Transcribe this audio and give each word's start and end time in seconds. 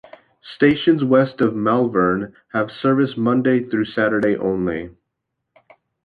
Stations 0.55 1.03
west 1.03 1.41
of 1.41 1.53
Malvern 1.53 2.33
have 2.53 2.71
service 2.71 3.15
Monday 3.15 3.63
through 3.69 3.85
Saturday 3.85 4.35
only. 4.35 4.89